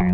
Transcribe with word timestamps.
When 0.00 0.08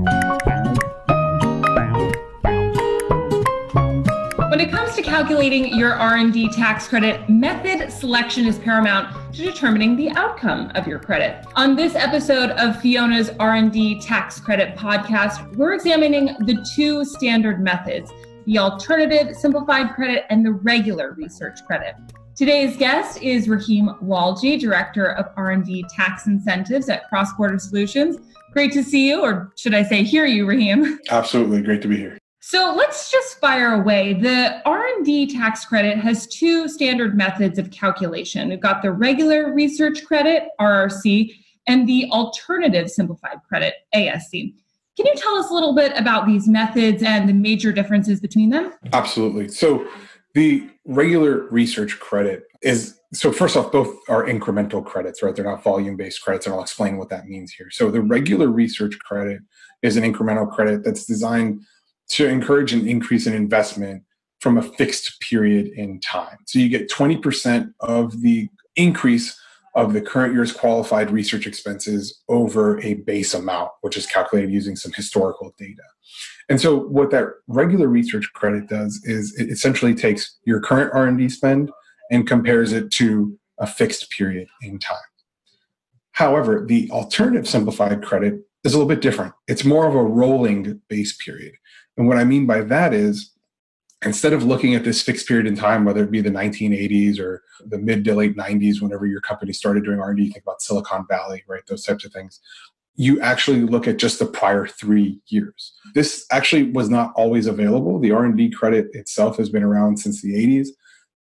it 4.61 4.69
comes 4.69 4.97
to 4.97 5.03
calculating 5.03 5.77
your 5.77 5.93
R&D 5.95 6.49
tax 6.49 6.89
credit, 6.89 7.29
method 7.29 7.92
selection 7.92 8.46
is 8.46 8.58
paramount 8.58 9.32
to 9.34 9.44
determining 9.44 9.94
the 9.94 10.10
outcome 10.10 10.72
of 10.74 10.88
your 10.88 10.98
credit. 10.98 11.46
On 11.54 11.76
this 11.76 11.94
episode 11.94 12.50
of 12.50 12.80
Fiona's 12.80 13.30
R&D 13.38 14.00
tax 14.00 14.40
credit 14.40 14.76
podcast, 14.76 15.54
we're 15.54 15.74
examining 15.74 16.34
the 16.41 16.66
two 16.75 17.05
standard 17.05 17.62
methods, 17.62 18.11
the 18.46 18.59
alternative 18.59 19.37
simplified 19.37 19.95
credit 19.95 20.25
and 20.30 20.45
the 20.45 20.50
regular 20.50 21.12
research 21.12 21.64
credit. 21.64 21.95
Today's 22.37 22.77
guest 22.77 23.23
is 23.23 23.48
Rahim 23.48 23.89
Walji, 24.05 24.61
Director 24.61 25.12
of 25.12 25.32
R&D 25.39 25.87
Tax 25.89 26.27
Incentives 26.27 26.91
at 26.91 27.09
Cross 27.09 27.32
Border 27.32 27.59
Solutions. 27.59 28.19
Great 28.52 28.73
to 28.73 28.84
see 28.84 29.09
you, 29.09 29.23
or 29.23 29.55
should 29.57 29.73
I 29.73 29.82
say 29.82 30.02
hear 30.02 30.27
you, 30.27 30.45
Rahim? 30.45 30.98
Absolutely, 31.09 31.62
great 31.62 31.80
to 31.80 31.88
be 31.88 31.97
here. 31.97 32.19
So 32.41 32.75
let's 32.77 33.11
just 33.11 33.41
fire 33.41 33.80
away. 33.80 34.12
The 34.12 34.61
R&D 34.69 35.34
tax 35.34 35.64
credit 35.64 35.97
has 35.97 36.27
two 36.27 36.69
standard 36.69 37.16
methods 37.16 37.59
of 37.59 37.70
calculation. 37.70 38.50
We've 38.50 38.61
got 38.61 38.83
the 38.83 38.92
regular 38.92 39.55
research 39.55 40.05
credit, 40.05 40.48
RRC, 40.61 41.33
and 41.66 41.89
the 41.89 42.06
alternative 42.11 42.91
simplified 42.91 43.39
credit, 43.48 43.73
ASC. 43.95 44.53
Can 44.97 45.06
you 45.06 45.14
tell 45.16 45.37
us 45.37 45.50
a 45.50 45.55
little 45.55 45.75
bit 45.75 45.92
about 45.97 46.27
these 46.27 46.47
methods 46.47 47.03
and 47.03 47.27
the 47.27 47.33
major 47.33 47.73
differences 47.73 48.20
between 48.20 48.50
them? 48.50 48.75
Absolutely. 48.92 49.48
So 49.48 49.89
the 50.37 50.69
regular 50.85 51.49
research 51.51 51.99
credit 51.99 52.45
is 52.63 53.01
so 53.13 53.33
first 53.33 53.57
off 53.57 53.73
both 53.73 53.97
are 54.09 54.25
incremental 54.27 54.85
credits 54.85 55.23
right 55.23 55.35
they're 55.35 55.45
not 55.45 55.65
volume 55.65 55.97
based 55.97 56.23
credits 56.23 56.47
and 56.47 56.55
i'll 56.55 56.62
explain 56.62 56.97
what 56.97 57.09
that 57.09 57.27
means 57.27 57.53
here 57.53 57.71
so 57.71 57.91
the 57.91 58.01
regular 58.01 58.49
research 58.49 58.97
credit 59.01 59.41
is 59.83 59.97
an 59.97 60.05
incremental 60.05 60.49
credit 60.51 60.85
that's 60.85 61.05
designed 61.05 61.61
to 62.09 62.29
encourage 62.29 62.73
an 62.73 62.87
increase 62.87 63.27
in 63.27 63.35
investment 63.35 64.03
from 64.41 64.59
a 64.59 64.62
fixed 64.62 65.20
period 65.20 65.69
in 65.75 66.01
time. 66.01 66.39
So 66.47 66.59
you 66.59 66.69
get 66.69 66.91
20% 66.91 67.73
of 67.81 68.21
the 68.23 68.48
increase 68.77 69.39
of 69.77 69.92
the 69.92 70.00
current 70.00 70.32
year's 70.32 70.52
qualified 70.52 71.10
research 71.10 71.46
expenses 71.46 72.22
over 72.28 72.80
a 72.80 72.94
base 72.94 73.34
amount, 73.34 73.70
which 73.82 73.96
is 73.96 74.06
calculated 74.06 74.50
using 74.50 74.74
some 74.74 74.92
historical 74.92 75.55
data. 75.58 75.82
And 76.48 76.60
so 76.60 76.78
what 76.78 77.10
that 77.10 77.27
regular 77.46 77.86
research 77.86 78.30
credit 78.34 78.69
does 78.69 79.00
is 79.04 79.38
it 79.38 79.50
essentially 79.50 79.94
takes 79.94 80.38
your 80.44 80.60
current 80.60 80.92
R&D 80.94 81.28
spend 81.28 81.70
and 82.10 82.27
compares 82.27 82.72
it 82.72 82.91
to 82.92 83.38
a 83.58 83.66
fixed 83.66 84.10
period 84.10 84.48
in 84.62 84.78
time. 84.78 84.97
However, 86.12 86.64
the 86.66 86.91
alternative 86.91 87.47
simplified 87.47 88.02
credit 88.02 88.41
is 88.64 88.72
a 88.72 88.78
little 88.78 88.88
bit 88.88 89.02
different. 89.02 89.34
It's 89.47 89.64
more 89.64 89.86
of 89.86 89.94
a 89.94 90.02
rolling 90.02 90.80
base 90.88 91.14
period. 91.22 91.52
And 91.98 92.08
what 92.08 92.16
I 92.16 92.24
mean 92.24 92.47
by 92.47 92.62
that 92.62 92.94
is 92.94 93.30
instead 94.05 94.33
of 94.33 94.44
looking 94.44 94.75
at 94.75 94.84
this 94.84 95.02
fixed 95.02 95.27
period 95.27 95.47
in 95.47 95.56
time, 95.56 95.84
whether 95.84 96.02
it 96.02 96.11
be 96.11 96.20
the 96.20 96.30
1980s 96.30 97.19
or 97.19 97.42
the 97.64 97.78
mid 97.78 98.05
to 98.05 98.14
late 98.14 98.36
90s, 98.36 98.80
whenever 98.80 99.06
your 99.06 99.20
company 99.20 99.53
started 99.53 99.84
doing 99.84 100.00
R&D, 100.00 100.22
you 100.22 100.30
think 100.30 100.44
about 100.44 100.62
Silicon 100.62 101.06
Valley, 101.08 101.44
right? 101.48 101.62
Those 101.66 101.84
types 101.84 102.05
of 102.05 102.12
things. 102.12 102.41
You 102.94 103.20
actually 103.20 103.61
look 103.61 103.86
at 103.86 103.98
just 103.98 104.19
the 104.19 104.27
prior 104.27 104.66
three 104.66 105.20
years. 105.28 105.72
This 105.94 106.27
actually 106.30 106.70
was 106.72 106.88
not 106.88 107.12
always 107.14 107.47
available. 107.47 107.98
The 107.98 108.12
R&D 108.12 108.50
credit 108.50 108.88
itself 108.92 109.36
has 109.36 109.50
been 109.50 109.62
around 109.62 109.98
since 109.98 110.22
the 110.22 110.34
80s, 110.34 110.69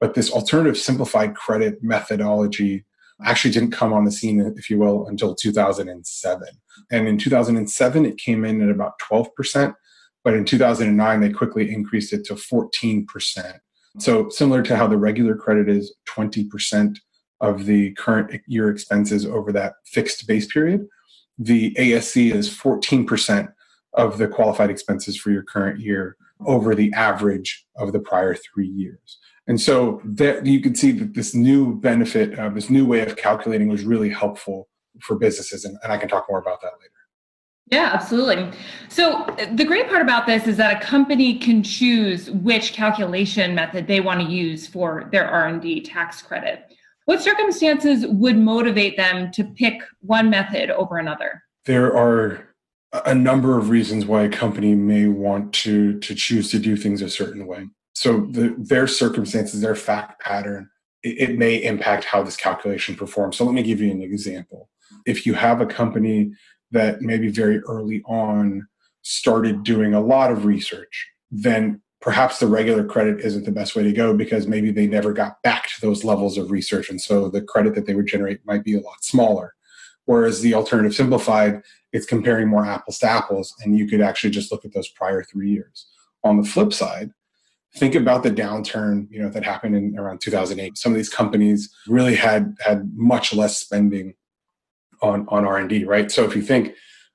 but 0.00 0.14
this 0.14 0.30
alternative 0.30 0.76
simplified 0.76 1.34
credit 1.34 1.82
methodology 1.82 2.84
actually 3.24 3.52
didn't 3.52 3.70
come 3.70 3.92
on 3.92 4.04
the 4.04 4.12
scene, 4.12 4.40
if 4.56 4.68
you 4.68 4.78
will, 4.78 5.06
until 5.06 5.34
2007. 5.34 6.48
And 6.90 7.08
in 7.08 7.18
2007, 7.18 8.04
it 8.04 8.18
came 8.18 8.44
in 8.44 8.62
at 8.62 8.70
about 8.70 8.98
12%. 9.00 9.74
But 10.24 10.34
in 10.34 10.44
2009, 10.44 11.20
they 11.20 11.30
quickly 11.30 11.72
increased 11.72 12.12
it 12.12 12.24
to 12.24 12.34
14%. 12.34 13.58
So, 14.00 14.28
similar 14.28 14.62
to 14.62 14.76
how 14.76 14.88
the 14.88 14.96
regular 14.96 15.36
credit 15.36 15.68
is 15.68 15.94
20% 16.08 16.96
of 17.40 17.66
the 17.66 17.92
current 17.92 18.40
year 18.46 18.70
expenses 18.70 19.26
over 19.26 19.52
that 19.52 19.74
fixed 19.86 20.26
base 20.26 20.46
period, 20.46 20.86
the 21.38 21.74
ASC 21.74 22.32
is 22.32 22.48
14% 22.50 23.52
of 23.92 24.18
the 24.18 24.26
qualified 24.26 24.70
expenses 24.70 25.16
for 25.16 25.30
your 25.30 25.42
current 25.42 25.78
year 25.78 26.16
over 26.46 26.74
the 26.74 26.92
average 26.94 27.66
of 27.76 27.92
the 27.92 28.00
prior 28.00 28.34
three 28.34 28.66
years. 28.66 29.18
And 29.46 29.60
so 29.60 30.00
that 30.04 30.46
you 30.46 30.60
can 30.60 30.74
see 30.74 30.90
that 30.92 31.14
this 31.14 31.34
new 31.34 31.78
benefit, 31.78 32.38
uh, 32.38 32.48
this 32.48 32.70
new 32.70 32.86
way 32.86 33.02
of 33.02 33.16
calculating 33.16 33.68
was 33.68 33.84
really 33.84 34.10
helpful 34.10 34.68
for 35.02 35.16
businesses. 35.16 35.64
And, 35.64 35.76
and 35.82 35.92
I 35.92 35.98
can 35.98 36.08
talk 36.08 36.26
more 36.28 36.38
about 36.38 36.60
that 36.62 36.72
later. 36.80 36.90
Yeah, 37.70 37.90
absolutely. 37.92 38.50
So 38.88 39.26
the 39.52 39.64
great 39.64 39.88
part 39.88 40.02
about 40.02 40.26
this 40.26 40.46
is 40.46 40.56
that 40.58 40.82
a 40.82 40.84
company 40.84 41.38
can 41.38 41.62
choose 41.62 42.30
which 42.30 42.74
calculation 42.74 43.54
method 43.54 43.86
they 43.86 44.00
want 44.00 44.20
to 44.20 44.26
use 44.26 44.66
for 44.66 45.08
their 45.10 45.26
R&D 45.26 45.80
tax 45.82 46.20
credit. 46.20 46.74
What 47.06 47.22
circumstances 47.22 48.06
would 48.06 48.36
motivate 48.36 48.96
them 48.96 49.30
to 49.32 49.44
pick 49.44 49.80
one 50.00 50.30
method 50.30 50.70
over 50.70 50.98
another? 50.98 51.42
There 51.64 51.94
are 51.96 52.54
a 53.04 53.14
number 53.14 53.58
of 53.58 53.70
reasons 53.70 54.06
why 54.06 54.22
a 54.22 54.28
company 54.28 54.74
may 54.74 55.08
want 55.08 55.52
to 55.52 55.98
to 56.00 56.14
choose 56.14 56.50
to 56.52 56.58
do 56.58 56.76
things 56.76 57.02
a 57.02 57.10
certain 57.10 57.46
way. 57.46 57.66
So 57.94 58.28
the, 58.30 58.54
their 58.58 58.86
circumstances, 58.86 59.60
their 59.60 59.74
fact 59.74 60.20
pattern, 60.20 60.70
it, 61.02 61.30
it 61.30 61.38
may 61.38 61.62
impact 61.62 62.04
how 62.04 62.22
this 62.22 62.36
calculation 62.36 62.94
performs. 62.94 63.36
So 63.36 63.44
let 63.44 63.54
me 63.54 63.62
give 63.62 63.80
you 63.80 63.90
an 63.90 64.02
example. 64.02 64.68
If 65.06 65.26
you 65.26 65.34
have 65.34 65.60
a 65.60 65.66
company 65.66 66.32
that 66.74 67.00
maybe 67.00 67.28
very 67.28 67.60
early 67.60 68.02
on 68.06 68.66
started 69.02 69.62
doing 69.62 69.94
a 69.94 70.00
lot 70.00 70.30
of 70.30 70.44
research, 70.44 71.08
then 71.30 71.80
perhaps 72.00 72.38
the 72.38 72.46
regular 72.46 72.84
credit 72.84 73.20
isn't 73.20 73.44
the 73.44 73.52
best 73.52 73.74
way 73.74 73.82
to 73.82 73.92
go 73.92 74.14
because 74.14 74.46
maybe 74.46 74.70
they 74.70 74.86
never 74.86 75.12
got 75.12 75.40
back 75.42 75.68
to 75.68 75.80
those 75.80 76.04
levels 76.04 76.36
of 76.36 76.50
research. 76.50 76.90
And 76.90 77.00
so 77.00 77.28
the 77.28 77.42
credit 77.42 77.74
that 77.74 77.86
they 77.86 77.94
would 77.94 78.06
generate 78.06 78.44
might 78.44 78.64
be 78.64 78.76
a 78.76 78.80
lot 78.80 79.02
smaller. 79.02 79.54
Whereas 80.04 80.42
the 80.42 80.52
alternative 80.52 80.94
simplified, 80.94 81.62
it's 81.92 82.04
comparing 82.04 82.48
more 82.48 82.66
apples 82.66 82.98
to 82.98 83.06
apples, 83.06 83.54
and 83.62 83.78
you 83.78 83.86
could 83.86 84.02
actually 84.02 84.30
just 84.30 84.52
look 84.52 84.64
at 84.64 84.74
those 84.74 84.88
prior 84.88 85.22
three 85.22 85.50
years. 85.50 85.86
On 86.24 86.36
the 86.36 86.46
flip 86.46 86.72
side, 86.72 87.10
think 87.76 87.94
about 87.94 88.22
the 88.22 88.30
downturn 88.30 89.06
you 89.10 89.22
know 89.22 89.28
that 89.28 89.44
happened 89.44 89.74
in 89.74 89.98
around 89.98 90.20
2008 90.20 90.78
some 90.78 90.92
of 90.92 90.96
these 90.96 91.08
companies 91.08 91.74
really 91.88 92.14
had 92.14 92.54
had 92.64 92.88
much 92.94 93.34
less 93.34 93.58
spending 93.58 94.14
on 95.04 95.26
on 95.28 95.46
r&d 95.46 95.84
right? 95.84 96.10
So 96.10 96.24
if 96.24 96.34
you 96.34 96.42
think 96.42 96.74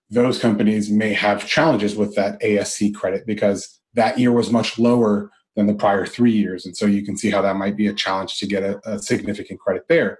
those 0.09 0.39
companies 0.39 0.89
may 0.89 1.13
have 1.13 1.47
challenges 1.47 1.95
with 1.95 2.15
that 2.15 2.41
asc 2.41 2.93
credit 2.95 3.25
because 3.25 3.79
that 3.93 4.19
year 4.19 4.31
was 4.31 4.51
much 4.51 4.79
lower 4.79 5.31
than 5.55 5.67
the 5.67 5.73
prior 5.73 6.05
three 6.05 6.31
years. 6.31 6.65
And 6.65 6.77
so 6.77 6.85
you 6.85 7.03
can 7.03 7.17
see 7.17 7.29
how 7.29 7.41
that 7.41 7.55
might 7.55 7.75
be 7.75 7.87
a 7.87 7.93
challenge 7.93 8.37
to 8.37 8.47
get 8.47 8.63
a, 8.63 8.79
a 8.89 8.99
significant 8.99 9.59
credit 9.59 9.83
there. 9.89 10.17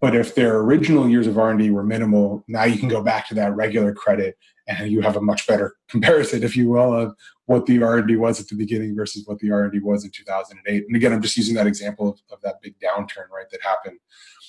But 0.00 0.14
if 0.14 0.34
their 0.34 0.58
original 0.58 1.08
years 1.08 1.26
of 1.26 1.38
r&d 1.38 1.70
were 1.70 1.82
minimal 1.82 2.44
now 2.48 2.64
you 2.64 2.78
can 2.78 2.88
go 2.88 3.02
back 3.02 3.28
to 3.28 3.34
that 3.34 3.54
regular 3.56 3.94
credit 3.94 4.36
and 4.68 4.90
you 4.90 5.00
have 5.00 5.16
a 5.16 5.20
much 5.20 5.46
better 5.46 5.74
comparison 5.88 6.42
if 6.42 6.56
you 6.56 6.68
will 6.68 6.92
of 6.94 7.14
what 7.46 7.66
the 7.66 7.82
r&d 7.82 8.16
was 8.16 8.40
at 8.40 8.48
the 8.48 8.56
beginning 8.56 8.94
versus 8.94 9.26
what 9.26 9.38
the 9.38 9.50
r&d 9.50 9.78
was 9.80 10.04
in 10.04 10.10
2008 10.10 10.84
and 10.86 10.96
again 10.96 11.12
i'm 11.12 11.22
just 11.22 11.36
using 11.36 11.54
that 11.54 11.66
example 11.66 12.08
of, 12.08 12.20
of 12.30 12.40
that 12.42 12.60
big 12.60 12.74
downturn 12.80 13.28
right 13.32 13.46
that 13.50 13.62
happened. 13.62 13.98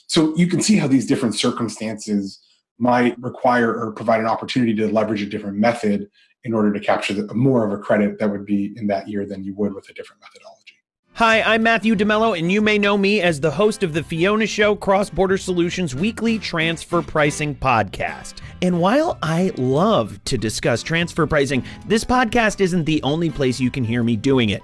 So 0.07 0.35
you 0.37 0.47
can 0.47 0.61
see 0.61 0.77
how 0.77 0.87
these 0.87 1.05
different 1.05 1.35
circumstances 1.35 2.39
might 2.77 3.19
require 3.19 3.73
or 3.73 3.91
provide 3.91 4.19
an 4.19 4.27
opportunity 4.27 4.73
to 4.75 4.87
leverage 4.87 5.21
a 5.21 5.25
different 5.25 5.57
method 5.57 6.09
in 6.43 6.53
order 6.53 6.71
to 6.71 6.79
capture 6.79 7.13
the, 7.13 7.33
more 7.33 7.65
of 7.65 7.71
a 7.71 7.81
credit 7.81 8.19
that 8.19 8.29
would 8.29 8.45
be 8.45 8.73
in 8.77 8.87
that 8.87 9.07
year 9.07 9.25
than 9.25 9.43
you 9.43 9.53
would 9.55 9.73
with 9.73 9.89
a 9.89 9.93
different 9.93 10.21
methodology. 10.21 10.75
Hi, 11.13 11.41
I'm 11.41 11.63
Matthew 11.63 11.95
DeMello, 11.95 12.37
and 12.37 12.51
you 12.51 12.61
may 12.61 12.77
know 12.77 12.95
me 12.95 13.21
as 13.21 13.39
the 13.39 13.49
host 13.49 13.81
of 13.81 13.91
the 13.91 14.03
Fiona 14.03 14.45
Show 14.45 14.75
Cross 14.75 15.09
Border 15.09 15.39
Solutions 15.39 15.95
weekly 15.95 16.37
transfer 16.37 17.01
pricing 17.01 17.55
podcast. 17.55 18.35
And 18.61 18.79
while 18.79 19.17
I 19.23 19.51
love 19.57 20.23
to 20.25 20.37
discuss 20.37 20.83
transfer 20.83 21.25
pricing, 21.25 21.63
this 21.87 22.03
podcast 22.03 22.61
isn't 22.61 22.83
the 22.83 23.01
only 23.01 23.31
place 23.31 23.59
you 23.59 23.71
can 23.71 23.83
hear 23.83 24.03
me 24.03 24.15
doing 24.15 24.49
it. 24.49 24.63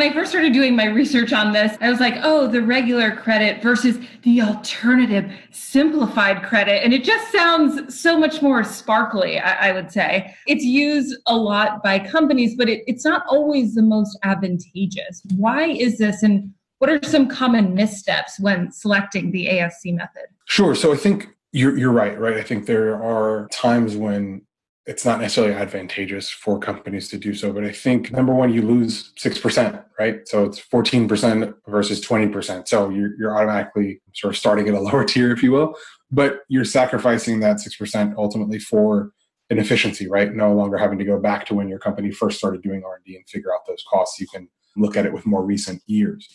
When 0.00 0.10
I 0.10 0.14
first 0.14 0.30
started 0.30 0.54
doing 0.54 0.74
my 0.74 0.86
research 0.86 1.34
on 1.34 1.52
this, 1.52 1.76
I 1.82 1.90
was 1.90 2.00
like, 2.00 2.14
oh, 2.22 2.46
the 2.46 2.62
regular 2.62 3.14
credit 3.14 3.62
versus 3.62 3.98
the 4.22 4.40
alternative 4.40 5.30
simplified 5.50 6.42
credit. 6.42 6.82
And 6.82 6.94
it 6.94 7.04
just 7.04 7.30
sounds 7.30 8.00
so 8.00 8.18
much 8.18 8.40
more 8.40 8.64
sparkly, 8.64 9.38
I, 9.38 9.68
I 9.68 9.72
would 9.72 9.92
say. 9.92 10.34
It's 10.46 10.64
used 10.64 11.18
a 11.26 11.36
lot 11.36 11.82
by 11.82 11.98
companies, 11.98 12.56
but 12.56 12.66
it, 12.70 12.82
it's 12.86 13.04
not 13.04 13.24
always 13.28 13.74
the 13.74 13.82
most 13.82 14.18
advantageous. 14.22 15.20
Why 15.36 15.66
is 15.66 15.98
this? 15.98 16.22
And 16.22 16.54
what 16.78 16.88
are 16.88 17.02
some 17.02 17.28
common 17.28 17.74
missteps 17.74 18.40
when 18.40 18.72
selecting 18.72 19.32
the 19.32 19.48
ASC 19.48 19.94
method? 19.94 20.28
Sure. 20.46 20.74
So 20.74 20.94
I 20.94 20.96
think 20.96 21.28
you're, 21.52 21.76
you're 21.76 21.92
right, 21.92 22.18
right? 22.18 22.38
I 22.38 22.42
think 22.42 22.64
there 22.64 22.94
are 22.94 23.48
times 23.48 23.96
when 23.96 24.46
it's 24.86 25.04
not 25.04 25.20
necessarily 25.20 25.54
advantageous 25.54 26.30
for 26.30 26.58
companies 26.58 27.08
to 27.10 27.18
do 27.18 27.34
so. 27.34 27.52
But 27.52 27.64
I 27.64 27.72
think 27.72 28.10
number 28.12 28.34
one, 28.34 28.52
you 28.52 28.62
lose 28.62 29.12
6%, 29.14 29.84
right? 29.98 30.26
So 30.26 30.44
it's 30.44 30.60
14% 30.60 31.54
versus 31.68 32.04
20%. 32.04 32.66
So 32.66 32.88
you're, 32.88 33.14
you're 33.18 33.36
automatically 33.36 34.00
sort 34.14 34.34
of 34.34 34.38
starting 34.38 34.68
at 34.68 34.74
a 34.74 34.80
lower 34.88 35.04
tier, 35.04 35.32
if 35.32 35.42
you 35.42 35.52
will, 35.52 35.74
but 36.10 36.40
you're 36.48 36.64
sacrificing 36.64 37.40
that 37.40 37.56
6% 37.56 38.14
ultimately 38.16 38.58
for 38.58 39.12
an 39.50 39.58
efficiency, 39.58 40.08
right? 40.08 40.32
No 40.32 40.54
longer 40.54 40.78
having 40.78 40.98
to 40.98 41.04
go 41.04 41.18
back 41.18 41.44
to 41.46 41.54
when 41.54 41.68
your 41.68 41.78
company 41.78 42.10
first 42.10 42.38
started 42.38 42.62
doing 42.62 42.82
R&D 42.84 43.16
and 43.16 43.28
figure 43.28 43.52
out 43.52 43.66
those 43.66 43.84
costs. 43.88 44.18
You 44.18 44.28
can 44.28 44.48
look 44.76 44.96
at 44.96 45.04
it 45.04 45.12
with 45.12 45.26
more 45.26 45.44
recent 45.44 45.82
years. 45.86 46.28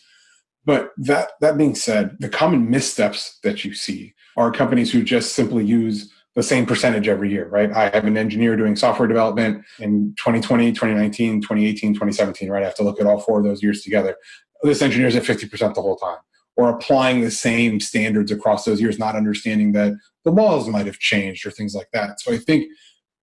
But 0.65 0.91
that, 0.97 1.31
that 1.41 1.57
being 1.57 1.75
said, 1.75 2.17
the 2.19 2.29
common 2.29 2.69
missteps 2.69 3.39
that 3.43 3.63
you 3.63 3.73
see 3.73 4.13
are 4.35 4.51
companies 4.51 4.91
who 4.91 5.03
just 5.03 5.33
simply 5.33 5.63
use 5.63 6.11
the 6.35 6.43
same 6.43 6.65
percentage 6.65 7.07
every 7.07 7.31
year, 7.31 7.47
right? 7.47 7.71
I 7.71 7.89
have 7.89 8.05
an 8.05 8.17
engineer 8.17 8.57
doing 8.57 8.75
software 8.75 9.07
development 9.07 9.63
in 9.79 10.13
2020, 10.17 10.73
2019, 10.73 11.41
2018, 11.41 11.93
2017, 11.93 12.49
right? 12.49 12.61
I 12.61 12.65
have 12.65 12.75
to 12.75 12.83
look 12.83 12.99
at 12.99 13.07
all 13.07 13.19
four 13.19 13.39
of 13.39 13.45
those 13.45 13.63
years 13.63 13.81
together. 13.81 14.15
This 14.61 14.81
engineer 14.81 15.07
is 15.07 15.15
at 15.15 15.23
50% 15.23 15.73
the 15.73 15.81
whole 15.81 15.95
time. 15.95 16.17
Or 16.57 16.69
applying 16.69 17.21
the 17.21 17.31
same 17.31 17.81
standards 17.81 18.31
across 18.31 18.63
those 18.63 18.79
years, 18.79 18.97
not 18.97 19.15
understanding 19.15 19.73
that 19.73 19.93
the 20.23 20.31
laws 20.31 20.69
might 20.69 20.85
have 20.85 20.99
changed 20.99 21.45
or 21.45 21.51
things 21.51 21.75
like 21.75 21.89
that. 21.91 22.21
So 22.21 22.33
I 22.33 22.37
think 22.37 22.67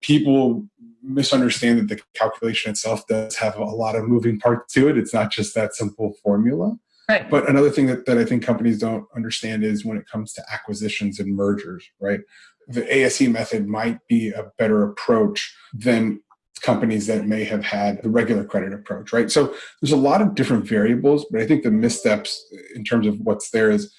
people 0.01 0.67
misunderstand 1.01 1.79
that 1.79 1.87
the 1.87 2.01
calculation 2.13 2.71
itself 2.71 3.07
does 3.07 3.35
have 3.37 3.57
a 3.57 3.63
lot 3.63 3.95
of 3.95 4.07
moving 4.07 4.39
parts 4.39 4.73
to 4.73 4.87
it. 4.87 4.97
It's 4.97 5.13
not 5.13 5.31
just 5.31 5.55
that 5.55 5.73
simple 5.73 6.13
formula. 6.23 6.77
Right. 7.09 7.29
But 7.29 7.49
another 7.49 7.69
thing 7.69 7.87
that, 7.87 8.05
that 8.05 8.17
I 8.17 8.23
think 8.23 8.43
companies 8.43 8.79
don't 8.79 9.05
understand 9.15 9.63
is 9.63 9.83
when 9.83 9.97
it 9.97 10.07
comes 10.07 10.31
to 10.33 10.43
acquisitions 10.51 11.19
and 11.19 11.35
mergers, 11.35 11.85
right? 11.99 12.21
The 12.67 12.81
ASC 12.81 13.31
method 13.31 13.67
might 13.67 13.99
be 14.07 14.29
a 14.29 14.51
better 14.57 14.83
approach 14.83 15.55
than 15.73 16.21
companies 16.61 17.07
that 17.07 17.27
may 17.27 17.43
have 17.43 17.63
had 17.63 18.01
the 18.01 18.09
regular 18.09 18.45
credit 18.45 18.73
approach, 18.73 19.11
right? 19.11 19.29
So 19.29 19.53
there's 19.81 19.91
a 19.91 19.97
lot 19.97 20.21
of 20.21 20.33
different 20.33 20.65
variables, 20.65 21.25
but 21.29 21.41
I 21.41 21.45
think 21.45 21.63
the 21.63 21.71
missteps 21.71 22.41
in 22.73 22.83
terms 22.83 23.05
of 23.05 23.19
what's 23.19 23.51
there 23.51 23.69
is 23.69 23.93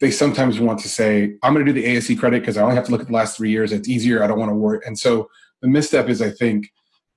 they 0.00 0.10
sometimes 0.10 0.60
want 0.60 0.78
to 0.80 0.88
say, 0.88 1.36
I'm 1.42 1.54
going 1.54 1.64
to 1.64 1.72
do 1.72 1.80
the 1.80 1.86
ASC 1.86 2.18
credit 2.18 2.40
because 2.40 2.56
I 2.56 2.62
only 2.62 2.74
have 2.74 2.86
to 2.86 2.90
look 2.90 3.00
at 3.00 3.06
the 3.06 3.12
last 3.12 3.36
three 3.36 3.50
years. 3.50 3.72
It's 3.72 3.88
easier. 3.88 4.22
I 4.22 4.26
don't 4.26 4.38
want 4.38 4.50
to 4.50 4.54
worry. 4.54 4.80
And 4.86 4.98
so 4.98 5.28
the 5.60 5.68
misstep 5.68 6.08
is, 6.08 6.22
I 6.22 6.30
think, 6.30 6.70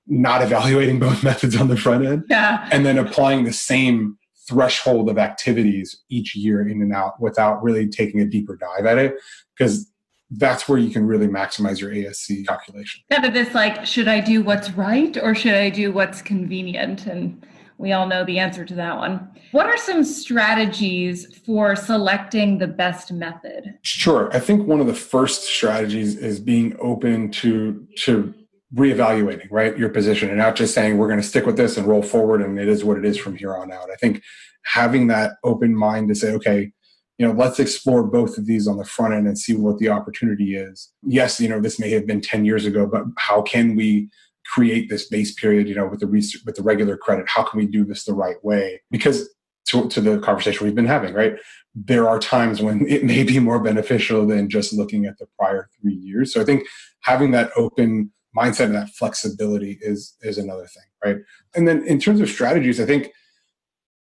not 0.06 0.42
evaluating 0.42 0.98
both 1.00 1.22
methods 1.22 1.56
on 1.56 1.68
the 1.68 1.76
front 1.76 2.04
end 2.04 2.24
yeah. 2.28 2.68
and 2.72 2.84
then 2.84 2.98
applying 2.98 3.44
the 3.44 3.52
same 3.52 4.18
threshold 4.46 5.08
of 5.08 5.16
activities 5.16 6.02
each 6.10 6.36
year 6.36 6.66
in 6.66 6.82
and 6.82 6.92
out 6.92 7.20
without 7.20 7.62
really 7.62 7.88
taking 7.88 8.20
a 8.20 8.26
deeper 8.26 8.56
dive 8.56 8.84
at 8.84 8.98
it 8.98 9.14
because 9.56 9.90
that's 10.38 10.68
where 10.68 10.78
you 10.78 10.90
can 10.90 11.06
really 11.06 11.28
maximize 11.28 11.80
your 11.80 11.90
ASC 11.90 12.46
calculation. 12.46 13.02
Kind 13.10 13.24
of 13.24 13.34
this 13.34 13.54
like, 13.54 13.86
should 13.86 14.08
I 14.08 14.20
do 14.20 14.42
what's 14.42 14.70
right 14.72 15.16
or 15.22 15.34
should 15.34 15.54
I 15.54 15.70
do 15.70 15.92
what's 15.92 16.22
convenient? 16.22 17.06
And 17.06 17.46
we 17.78 17.92
all 17.92 18.06
know 18.06 18.24
the 18.24 18.38
answer 18.38 18.64
to 18.64 18.74
that 18.74 18.96
one. 18.96 19.28
What 19.52 19.66
are 19.66 19.76
some 19.76 20.04
strategies 20.04 21.38
for 21.44 21.76
selecting 21.76 22.58
the 22.58 22.66
best 22.66 23.12
method? 23.12 23.78
Sure. 23.82 24.34
I 24.34 24.40
think 24.40 24.66
one 24.66 24.80
of 24.80 24.86
the 24.86 24.94
first 24.94 25.44
strategies 25.44 26.16
is 26.16 26.40
being 26.40 26.76
open 26.80 27.30
to 27.32 27.86
to 27.98 28.34
reevaluating, 28.74 29.46
right, 29.50 29.78
your 29.78 29.88
position 29.88 30.28
and 30.28 30.38
not 30.38 30.56
just 30.56 30.74
saying 30.74 30.98
we're 30.98 31.06
going 31.06 31.20
to 31.20 31.26
stick 31.26 31.46
with 31.46 31.56
this 31.56 31.76
and 31.76 31.86
roll 31.86 32.02
forward 32.02 32.42
and 32.42 32.58
it 32.58 32.68
is 32.68 32.84
what 32.84 32.98
it 32.98 33.04
is 33.04 33.16
from 33.16 33.36
here 33.36 33.56
on 33.56 33.70
out. 33.70 33.88
I 33.90 33.94
think 33.96 34.20
having 34.64 35.06
that 35.08 35.32
open 35.44 35.76
mind 35.76 36.08
to 36.08 36.14
say, 36.14 36.32
okay, 36.32 36.72
you 37.18 37.26
know 37.26 37.32
let's 37.32 37.60
explore 37.60 38.02
both 38.02 38.36
of 38.38 38.46
these 38.46 38.66
on 38.66 38.76
the 38.76 38.84
front 38.84 39.14
end 39.14 39.26
and 39.26 39.38
see 39.38 39.54
what 39.54 39.78
the 39.78 39.88
opportunity 39.88 40.56
is. 40.56 40.92
Yes 41.02 41.40
you 41.40 41.48
know 41.48 41.60
this 41.60 41.78
may 41.78 41.90
have 41.90 42.06
been 42.06 42.20
10 42.20 42.44
years 42.44 42.64
ago 42.64 42.86
but 42.86 43.04
how 43.18 43.42
can 43.42 43.76
we 43.76 44.08
create 44.46 44.90
this 44.90 45.08
base 45.08 45.32
period 45.34 45.68
you 45.68 45.74
know 45.74 45.86
with 45.86 46.00
the 46.00 46.06
research, 46.06 46.42
with 46.44 46.56
the 46.56 46.62
regular 46.62 46.96
credit? 46.96 47.28
How 47.28 47.42
can 47.42 47.58
we 47.58 47.66
do 47.66 47.84
this 47.84 48.04
the 48.04 48.14
right 48.14 48.42
way? 48.44 48.82
Because 48.90 49.28
to, 49.66 49.88
to 49.88 50.00
the 50.00 50.18
conversation 50.18 50.64
we've 50.66 50.74
been 50.74 50.86
having 50.86 51.14
right? 51.14 51.36
There 51.74 52.08
are 52.08 52.18
times 52.18 52.60
when 52.60 52.86
it 52.88 53.04
may 53.04 53.22
be 53.22 53.38
more 53.38 53.58
beneficial 53.58 54.26
than 54.26 54.50
just 54.50 54.72
looking 54.72 55.06
at 55.06 55.18
the 55.18 55.26
prior 55.38 55.68
three 55.80 55.94
years. 55.94 56.32
So 56.32 56.40
i 56.40 56.44
think 56.44 56.66
having 57.02 57.30
that 57.32 57.50
open 57.56 58.12
mindset 58.36 58.66
and 58.66 58.74
that 58.74 58.90
flexibility 58.90 59.78
is 59.80 60.16
is 60.22 60.38
another 60.38 60.66
thing 60.66 60.82
right? 61.04 61.18
And 61.54 61.68
then 61.68 61.84
in 61.84 62.00
terms 62.00 62.20
of 62.20 62.28
strategies 62.28 62.80
i 62.80 62.86
think 62.86 63.10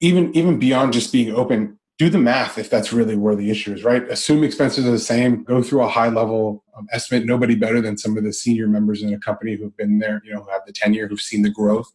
even 0.00 0.34
even 0.36 0.58
beyond 0.58 0.92
just 0.92 1.12
being 1.12 1.34
open 1.34 1.78
do 1.98 2.10
the 2.10 2.18
math 2.18 2.58
if 2.58 2.68
that's 2.68 2.92
really 2.92 3.16
where 3.16 3.34
the 3.34 3.50
issue 3.50 3.72
is, 3.72 3.82
right? 3.82 4.02
Assume 4.10 4.44
expenses 4.44 4.86
are 4.86 4.90
the 4.90 4.98
same, 4.98 5.42
go 5.44 5.62
through 5.62 5.82
a 5.82 5.88
high 5.88 6.08
level 6.08 6.62
um, 6.76 6.86
estimate. 6.92 7.24
Nobody 7.24 7.54
better 7.54 7.80
than 7.80 7.96
some 7.96 8.18
of 8.18 8.24
the 8.24 8.32
senior 8.32 8.68
members 8.68 9.02
in 9.02 9.14
a 9.14 9.18
company 9.18 9.56
who've 9.56 9.76
been 9.76 9.98
there, 9.98 10.20
you 10.24 10.34
know, 10.34 10.42
who 10.42 10.50
have 10.50 10.62
the 10.66 10.72
tenure, 10.72 11.08
who've 11.08 11.20
seen 11.20 11.42
the 11.42 11.50
growth 11.50 11.90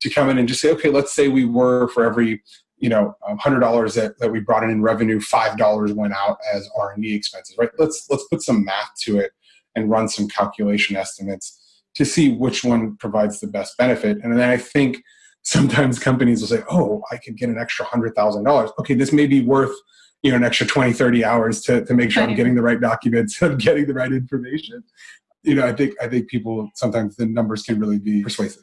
to 0.00 0.08
come 0.08 0.30
in 0.30 0.38
and 0.38 0.48
just 0.48 0.60
say, 0.60 0.70
okay, 0.72 0.88
let's 0.88 1.12
say 1.12 1.28
we 1.28 1.44
were 1.44 1.88
for 1.88 2.04
every, 2.04 2.42
you 2.78 2.88
know, 2.88 3.14
hundred 3.40 3.60
dollars 3.60 3.94
that, 3.94 4.18
that 4.20 4.32
we 4.32 4.40
brought 4.40 4.64
in 4.64 4.70
in 4.70 4.80
revenue, 4.80 5.20
five 5.20 5.58
dollars 5.58 5.92
went 5.92 6.14
out 6.14 6.38
as 6.52 6.68
R 6.78 6.92
and 6.92 7.02
D 7.02 7.14
expenses, 7.14 7.56
right? 7.58 7.70
Let's 7.78 8.06
let's 8.10 8.26
put 8.28 8.42
some 8.42 8.64
math 8.64 8.90
to 9.02 9.18
it 9.18 9.32
and 9.76 9.90
run 9.90 10.08
some 10.08 10.28
calculation 10.28 10.96
estimates 10.96 11.82
to 11.94 12.04
see 12.04 12.32
which 12.32 12.64
one 12.64 12.96
provides 12.96 13.38
the 13.40 13.46
best 13.46 13.76
benefit. 13.76 14.18
And 14.22 14.32
then 14.36 14.48
I 14.48 14.56
think 14.56 15.02
sometimes 15.42 15.98
companies 15.98 16.40
will 16.40 16.48
say, 16.48 16.62
oh, 16.70 17.02
I 17.10 17.16
could 17.16 17.36
get 17.36 17.48
an 17.48 17.58
extra 17.58 17.84
$100,000. 17.86 18.72
Okay, 18.78 18.94
this 18.94 19.12
may 19.12 19.26
be 19.26 19.42
worth 19.42 19.74
you 20.22 20.30
know 20.30 20.36
an 20.36 20.44
extra 20.44 20.66
20 20.66 20.92
30 20.92 21.24
hours 21.24 21.60
to, 21.62 21.84
to 21.84 21.94
make 21.94 22.10
sure 22.10 22.22
i'm 22.22 22.34
getting 22.34 22.54
the 22.54 22.62
right 22.62 22.80
documents 22.80 23.42
i'm 23.42 23.58
getting 23.58 23.86
the 23.86 23.94
right 23.94 24.12
information. 24.12 24.82
You 25.42 25.56
know 25.56 25.66
i 25.66 25.72
think 25.72 25.94
i 26.00 26.08
think 26.08 26.28
people 26.28 26.70
sometimes 26.74 27.16
the 27.16 27.26
numbers 27.26 27.64
can 27.64 27.80
really 27.80 27.98
be 27.98 28.22
persuasive 28.22 28.62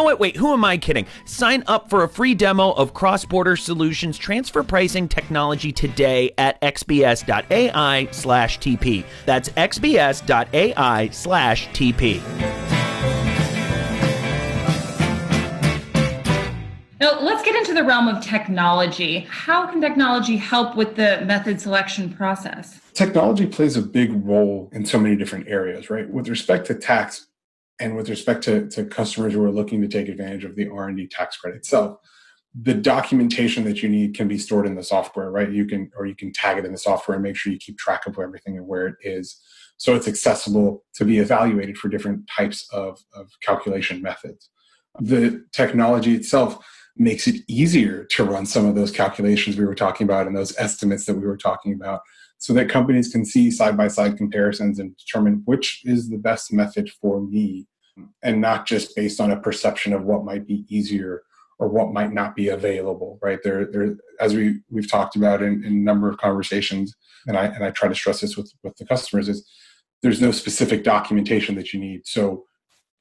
what? 0.03 0.19
Wait, 0.19 0.35
who 0.35 0.53
am 0.53 0.63
I 0.65 0.77
kidding? 0.77 1.05
Sign 1.25 1.63
up 1.67 1.89
for 1.89 2.03
a 2.03 2.09
free 2.09 2.35
demo 2.35 2.71
of 2.71 2.93
Cross 2.93 3.25
Border 3.25 3.55
Solutions 3.55 4.17
transfer 4.17 4.63
pricing 4.63 5.07
technology 5.07 5.71
today 5.71 6.31
at 6.37 6.61
xbs.ai 6.61 8.07
slash 8.11 8.59
TP. 8.59 9.03
That's 9.25 9.49
xbs.ai 9.49 11.09
slash 11.11 11.67
TP. 11.69 12.21
Now, 17.01 17.19
let's 17.19 17.41
get 17.41 17.55
into 17.55 17.73
the 17.73 17.83
realm 17.83 18.07
of 18.07 18.23
technology. 18.23 19.25
How 19.27 19.65
can 19.65 19.81
technology 19.81 20.37
help 20.37 20.75
with 20.75 20.95
the 20.95 21.23
method 21.25 21.59
selection 21.59 22.13
process? 22.13 22.79
Technology 22.93 23.47
plays 23.47 23.75
a 23.75 23.81
big 23.81 24.23
role 24.23 24.69
in 24.71 24.85
so 24.85 24.99
many 24.99 25.15
different 25.15 25.47
areas, 25.47 25.89
right? 25.89 26.07
With 26.07 26.27
respect 26.27 26.67
to 26.67 26.75
tax 26.75 27.25
and 27.81 27.95
with 27.95 28.09
respect 28.09 28.43
to, 28.43 28.69
to 28.69 28.85
customers 28.85 29.33
who 29.33 29.43
are 29.43 29.51
looking 29.51 29.81
to 29.81 29.87
take 29.87 30.07
advantage 30.07 30.45
of 30.45 30.55
the 30.55 30.69
R&D 30.69 31.07
tax 31.07 31.37
credit 31.37 31.57
itself, 31.57 31.97
the 32.53 32.75
documentation 32.75 33.63
that 33.63 33.81
you 33.81 33.89
need 33.89 34.15
can 34.15 34.27
be 34.27 34.37
stored 34.37 34.67
in 34.67 34.75
the 34.75 34.83
software, 34.83 35.31
right? 35.31 35.49
You 35.49 35.65
can, 35.65 35.89
or 35.95 36.05
you 36.05 36.15
can 36.15 36.31
tag 36.31 36.57
it 36.57 36.65
in 36.65 36.71
the 36.71 36.77
software 36.77 37.15
and 37.15 37.23
make 37.23 37.35
sure 37.35 37.51
you 37.51 37.57
keep 37.57 37.77
track 37.77 38.05
of 38.05 38.19
everything 38.19 38.57
and 38.57 38.67
where 38.67 38.87
it 38.87 38.95
is. 39.01 39.41
So 39.77 39.95
it's 39.95 40.07
accessible 40.07 40.83
to 40.95 41.05
be 41.05 41.17
evaluated 41.17 41.77
for 41.77 41.89
different 41.89 42.29
types 42.37 42.67
of, 42.71 42.99
of 43.15 43.31
calculation 43.41 44.01
methods. 44.01 44.49
The 44.99 45.43
technology 45.51 46.13
itself 46.13 46.63
makes 46.97 47.25
it 47.25 47.41
easier 47.47 48.03
to 48.03 48.23
run 48.23 48.45
some 48.45 48.65
of 48.65 48.75
those 48.75 48.91
calculations 48.91 49.57
we 49.57 49.65
were 49.65 49.73
talking 49.73 50.05
about 50.05 50.27
and 50.27 50.35
those 50.35 50.55
estimates 50.57 51.05
that 51.05 51.15
we 51.15 51.25
were 51.25 51.37
talking 51.37 51.73
about 51.73 52.01
so 52.37 52.53
that 52.53 52.69
companies 52.69 53.11
can 53.11 53.23
see 53.23 53.49
side 53.49 53.77
by 53.77 53.87
side 53.87 54.17
comparisons 54.17 54.77
and 54.77 54.95
determine 54.97 55.41
which 55.45 55.81
is 55.85 56.09
the 56.09 56.17
best 56.17 56.51
method 56.51 56.91
for 57.01 57.21
me 57.21 57.65
and 58.23 58.41
not 58.41 58.65
just 58.65 58.95
based 58.95 59.19
on 59.19 59.31
a 59.31 59.39
perception 59.39 59.93
of 59.93 60.03
what 60.03 60.25
might 60.25 60.47
be 60.47 60.65
easier 60.69 61.23
or 61.59 61.67
what 61.67 61.93
might 61.93 62.11
not 62.11 62.35
be 62.35 62.49
available 62.49 63.19
right? 63.21 63.39
There 63.43 63.65
there 63.65 63.95
as 64.19 64.33
we 64.33 64.61
we've 64.69 64.89
talked 64.89 65.15
about 65.15 65.41
in, 65.41 65.63
in 65.63 65.73
a 65.73 65.75
number 65.75 66.09
of 66.09 66.17
conversations 66.17 66.95
and 67.27 67.37
i 67.37 67.45
and 67.45 67.63
i 67.63 67.69
try 67.69 67.87
to 67.87 67.95
stress 67.95 68.21
this 68.21 68.35
with 68.35 68.51
with 68.63 68.75
the 68.77 68.85
customers 68.85 69.29
is 69.29 69.47
there's 70.01 70.21
no 70.21 70.31
specific 70.31 70.83
documentation 70.83 71.55
that 71.55 71.73
you 71.73 71.79
need. 71.79 72.07
So 72.07 72.45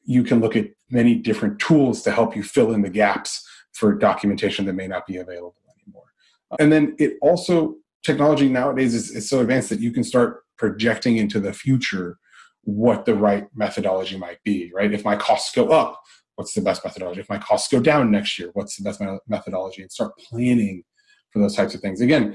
you 0.04 0.22
can 0.22 0.40
look 0.40 0.56
at 0.56 0.70
many 0.90 1.14
different 1.14 1.58
tools 1.58 2.02
to 2.02 2.10
help 2.10 2.36
you 2.36 2.42
fill 2.42 2.72
in 2.72 2.82
the 2.82 2.90
gaps 2.90 3.46
for 3.72 3.94
documentation 3.94 4.64
that 4.66 4.74
may 4.74 4.86
not 4.86 5.06
be 5.06 5.16
available 5.16 5.54
anymore. 5.78 6.12
And 6.58 6.72
then 6.72 6.96
it 6.98 7.14
also 7.22 7.76
technology 8.02 8.48
nowadays 8.48 8.94
is, 8.94 9.10
is 9.10 9.28
so 9.28 9.40
advanced 9.40 9.68
that 9.70 9.80
you 9.80 9.92
can 9.92 10.04
start 10.04 10.42
projecting 10.56 11.16
into 11.16 11.40
the 11.40 11.52
future 11.52 12.18
what 12.62 13.04
the 13.04 13.14
right 13.14 13.46
methodology 13.54 14.16
might 14.16 14.42
be 14.44 14.70
right 14.74 14.92
if 14.92 15.04
my 15.04 15.16
costs 15.16 15.54
go 15.54 15.68
up 15.68 16.00
what's 16.40 16.54
the 16.54 16.62
best 16.62 16.82
methodology? 16.82 17.20
If 17.20 17.28
my 17.28 17.36
costs 17.36 17.70
go 17.70 17.80
down 17.80 18.10
next 18.10 18.38
year, 18.38 18.48
what's 18.54 18.74
the 18.76 18.82
best 18.82 19.02
methodology? 19.28 19.82
And 19.82 19.92
start 19.92 20.16
planning 20.16 20.82
for 21.30 21.38
those 21.38 21.54
types 21.54 21.74
of 21.74 21.82
things. 21.82 22.00
Again, 22.00 22.34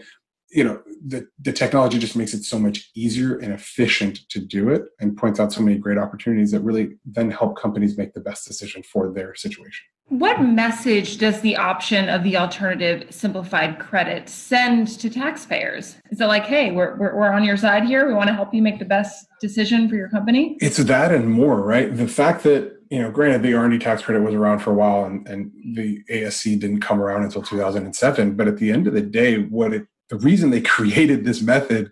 you 0.56 0.64
know, 0.64 0.82
the, 1.06 1.28
the 1.42 1.52
technology 1.52 2.00
just 2.00 2.16
makes 2.16 2.34
it 2.34 2.44
so 2.44 2.58
much 2.58 2.90
easier 2.96 3.38
and 3.38 3.52
efficient 3.52 4.20
to 4.30 4.40
do 4.40 4.70
it 4.70 4.84
and 5.02 5.18
points 5.18 5.38
out 5.38 5.52
so 5.52 5.62
many 5.62 5.78
great 5.78 5.98
opportunities 5.98 6.52
that 6.52 6.62
really 6.62 6.96
then 7.06 7.30
help 7.30 7.60
companies 7.60 7.98
make 7.98 8.14
the 8.14 8.22
best 8.22 8.48
decision 8.48 8.82
for 8.82 9.12
their 9.12 9.36
situation. 9.36 9.86
What 10.08 10.42
message 10.42 11.18
does 11.18 11.42
the 11.42 11.58
option 11.58 12.08
of 12.08 12.24
the 12.24 12.38
alternative 12.38 13.08
simplified 13.10 13.80
credit 13.80 14.30
send 14.30 14.88
to 15.00 15.10
taxpayers? 15.10 15.98
Is 16.10 16.22
it 16.22 16.28
like, 16.28 16.46
hey, 16.46 16.72
we're, 16.72 16.96
we're, 16.96 17.18
we're 17.18 17.34
on 17.34 17.44
your 17.44 17.58
side 17.58 17.84
here. 17.84 18.08
We 18.08 18.14
want 18.14 18.30
to 18.30 18.34
help 18.34 18.54
you 18.54 18.62
make 18.62 18.80
the 18.80 18.86
best 18.86 19.28
decision 19.42 19.90
for 19.90 19.96
your 19.96 20.08
company? 20.08 20.58
It's 20.62 20.78
that 20.78 21.12
and 21.12 21.30
more, 21.30 21.62
right? 21.64 21.94
The 21.94 22.08
fact 22.08 22.44
that 22.44 22.76
you 22.92 23.02
know, 23.02 23.10
granted, 23.10 23.42
the 23.42 23.56
R&D 23.56 23.80
tax 23.80 24.04
credit 24.04 24.22
was 24.22 24.36
around 24.36 24.60
for 24.60 24.70
a 24.70 24.76
while, 24.76 25.06
and, 25.06 25.28
and 25.28 25.52
the 25.76 26.04
ASC 26.10 26.60
didn't 26.60 26.82
come 26.82 27.02
around 27.02 27.24
until 27.24 27.42
2007. 27.42 28.36
But 28.36 28.48
at 28.48 28.58
the 28.58 28.72
end 28.72 28.86
of 28.86 28.94
the 28.94 29.02
day, 29.02 29.40
what 29.40 29.74
it 29.74 29.88
the 30.10 30.18
reason 30.18 30.50
they 30.50 30.62
created 30.76 31.26
this 31.26 31.42
method 31.42 31.92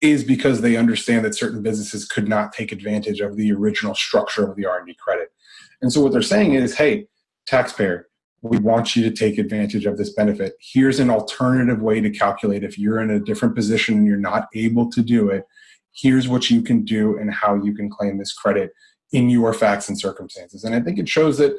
is 0.00 0.22
because 0.22 0.60
they 0.60 0.76
understand 0.76 1.24
that 1.24 1.34
certain 1.34 1.62
businesses 1.62 2.04
could 2.04 2.28
not 2.28 2.52
take 2.52 2.70
advantage 2.70 3.20
of 3.20 3.36
the 3.36 3.52
original 3.52 3.94
structure 3.94 4.48
of 4.48 4.56
the 4.56 4.64
R&D 4.64 4.94
credit. 4.94 5.32
And 5.82 5.92
so 5.92 6.00
what 6.00 6.12
they're 6.12 6.22
saying 6.22 6.54
is, 6.54 6.76
hey, 6.76 7.08
taxpayer, 7.46 8.08
we 8.42 8.58
want 8.58 8.94
you 8.94 9.02
to 9.02 9.10
take 9.10 9.38
advantage 9.38 9.86
of 9.86 9.98
this 9.98 10.10
benefit. 10.10 10.54
Here's 10.60 11.00
an 11.00 11.10
alternative 11.10 11.82
way 11.82 12.00
to 12.00 12.10
calculate 12.10 12.62
if 12.62 12.78
you're 12.78 13.00
in 13.00 13.10
a 13.10 13.18
different 13.18 13.56
position 13.56 13.96
and 13.96 14.06
you're 14.06 14.16
not 14.16 14.46
able 14.54 14.88
to 14.90 15.02
do 15.02 15.30
it. 15.30 15.44
Here's 15.92 16.28
what 16.28 16.48
you 16.48 16.62
can 16.62 16.84
do 16.84 17.18
and 17.18 17.32
how 17.32 17.56
you 17.56 17.74
can 17.74 17.90
claim 17.90 18.18
this 18.18 18.32
credit 18.32 18.72
in 19.12 19.28
your 19.28 19.52
facts 19.52 19.88
and 19.88 19.98
circumstances. 19.98 20.62
And 20.62 20.74
I 20.74 20.80
think 20.80 20.98
it 20.98 21.08
shows 21.08 21.38
that 21.38 21.56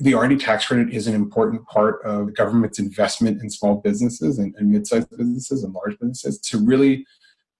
the 0.00 0.14
R&D 0.14 0.36
tax 0.36 0.66
credit 0.66 0.92
is 0.92 1.06
an 1.06 1.14
important 1.14 1.66
part 1.66 2.04
of 2.04 2.26
the 2.26 2.32
government's 2.32 2.78
investment 2.78 3.40
in 3.42 3.50
small 3.50 3.76
businesses 3.76 4.38
and, 4.38 4.54
and 4.56 4.70
mid-sized 4.70 5.10
businesses 5.10 5.64
and 5.64 5.72
large 5.72 5.98
businesses 5.98 6.38
to 6.40 6.58
really 6.58 7.06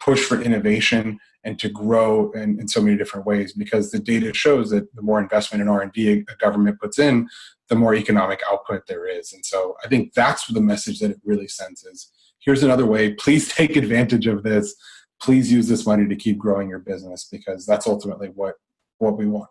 push 0.00 0.24
for 0.24 0.40
innovation 0.40 1.18
and 1.44 1.58
to 1.58 1.68
grow 1.68 2.30
in, 2.32 2.60
in 2.60 2.68
so 2.68 2.80
many 2.80 2.96
different 2.96 3.24
ways 3.24 3.52
because 3.52 3.90
the 3.90 3.98
data 3.98 4.34
shows 4.34 4.70
that 4.70 4.94
the 4.94 5.02
more 5.02 5.20
investment 5.20 5.62
in 5.62 5.68
r&d 5.68 6.10
a 6.10 6.34
government 6.36 6.78
puts 6.80 6.98
in 6.98 7.26
the 7.68 7.74
more 7.74 7.94
economic 7.94 8.40
output 8.50 8.86
there 8.86 9.06
is. 9.08 9.32
And 9.32 9.44
so 9.44 9.76
i 9.84 9.88
think 9.88 10.12
that's 10.12 10.46
the 10.46 10.60
message 10.60 10.98
that 11.00 11.12
it 11.12 11.20
really 11.24 11.48
sends 11.48 11.84
is 11.84 12.10
here's 12.46 12.62
another 12.62 12.86
way. 12.86 13.12
Please 13.12 13.48
take 13.54 13.76
advantage 13.76 14.26
of 14.26 14.42
this. 14.42 14.74
Please 15.20 15.52
use 15.52 15.68
this 15.68 15.86
money 15.86 16.08
to 16.08 16.16
keep 16.16 16.38
growing 16.38 16.68
your 16.70 16.78
business 16.78 17.28
because 17.30 17.66
that's 17.66 17.86
ultimately 17.86 18.28
what 18.28 18.54
what 18.98 19.18
we 19.18 19.26
want. 19.26 19.50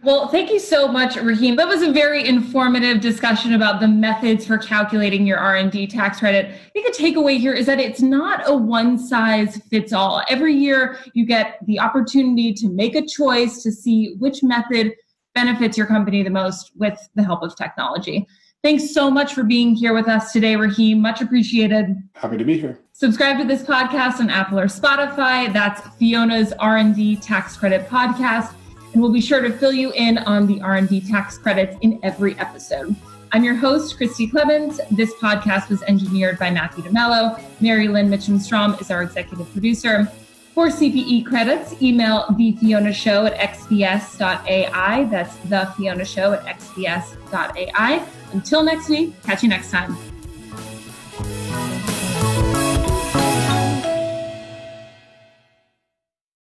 Well, 0.00 0.28
thank 0.28 0.50
you 0.50 0.60
so 0.60 0.86
much, 0.86 1.16
Rahim. 1.16 1.56
That 1.56 1.66
was 1.66 1.82
a 1.82 1.90
very 1.90 2.24
informative 2.24 3.00
discussion 3.00 3.54
about 3.54 3.80
the 3.80 3.88
methods 3.88 4.46
for 4.46 4.56
calculating 4.56 5.26
your 5.26 5.38
R&D 5.38 5.88
tax 5.88 6.20
credit. 6.20 6.46
I 6.54 6.70
think 6.70 6.86
the 6.86 7.02
takeaway 7.02 7.38
here 7.38 7.52
is 7.52 7.66
that 7.66 7.80
it's 7.80 8.00
not 8.00 8.48
a 8.48 8.56
one 8.56 8.96
size 8.96 9.60
fits 9.68 9.92
all. 9.92 10.22
Every 10.28 10.54
year 10.54 10.98
you 11.14 11.26
get 11.26 11.58
the 11.66 11.80
opportunity 11.80 12.52
to 12.54 12.68
make 12.68 12.94
a 12.94 13.04
choice 13.04 13.60
to 13.64 13.72
see 13.72 14.14
which 14.18 14.44
method 14.44 14.92
benefits 15.34 15.76
your 15.76 15.86
company 15.86 16.22
the 16.22 16.30
most 16.30 16.70
with 16.76 17.08
the 17.16 17.24
help 17.24 17.42
of 17.42 17.56
technology. 17.56 18.24
Thanks 18.62 18.92
so 18.92 19.10
much 19.10 19.34
for 19.34 19.42
being 19.42 19.74
here 19.74 19.94
with 19.94 20.08
us 20.08 20.32
today, 20.32 20.54
Rahim. 20.54 21.00
Much 21.00 21.20
appreciated. 21.20 21.96
Happy 22.14 22.36
to 22.36 22.44
be 22.44 22.58
here. 22.58 22.78
Subscribe 22.92 23.38
to 23.38 23.44
this 23.44 23.62
podcast 23.62 24.20
on 24.20 24.30
Apple 24.30 24.58
or 24.60 24.66
Spotify. 24.66 25.52
That's 25.52 25.80
Fiona's 25.96 26.52
R&D 26.58 27.16
Tax 27.16 27.56
Credit 27.56 27.88
Podcast 27.88 28.54
and 28.92 29.02
we'll 29.02 29.12
be 29.12 29.20
sure 29.20 29.40
to 29.40 29.52
fill 29.52 29.72
you 29.72 29.92
in 29.92 30.18
on 30.18 30.46
the 30.46 30.60
R&D 30.60 31.02
tax 31.02 31.38
credits 31.38 31.76
in 31.82 32.00
every 32.02 32.38
episode. 32.38 32.94
I'm 33.32 33.44
your 33.44 33.54
host, 33.54 33.96
Christy 33.96 34.26
Clemens. 34.26 34.80
This 34.90 35.12
podcast 35.14 35.68
was 35.68 35.82
engineered 35.82 36.38
by 36.38 36.50
Matthew 36.50 36.84
DeMello. 36.84 37.40
Mary 37.60 37.88
Lynn 37.88 38.08
Mitchum-Strom 38.08 38.76
is 38.80 38.90
our 38.90 39.02
executive 39.02 39.50
producer. 39.52 40.10
For 40.54 40.68
CPE 40.68 41.26
credits, 41.26 41.80
email 41.82 42.24
the 42.36 42.52
Fiona 42.52 42.92
Show 42.92 43.26
at 43.26 43.38
xbs.ai. 43.38 45.04
That's 45.04 45.36
the 45.36 45.72
Fiona 45.76 46.04
Show 46.04 46.32
at 46.32 46.44
xbs.ai. 46.46 48.06
Until 48.32 48.62
next 48.62 48.88
week, 48.88 49.22
catch 49.22 49.42
you 49.42 49.48
next 49.48 49.70
time. 49.70 49.96